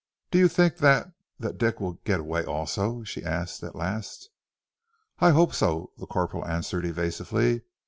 "Do 0.31 0.39
you 0.39 0.47
think 0.47 0.77
that 0.77 1.11
that 1.37 1.59
Dick 1.59 1.79
will 1.79 1.99
get 2.05 2.19
away 2.21 2.43
also?" 2.43 3.03
she 3.03 3.23
asked 3.23 3.61
at 3.61 3.75
last. 3.75 4.31
"I 5.19 5.29
hope 5.29 5.53
so," 5.53 5.91
the 5.99 6.07
corporal 6.07 6.43
answered 6.47 6.85
evasively. 6.87 7.61